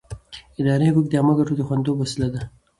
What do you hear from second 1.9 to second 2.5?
وسیله ده.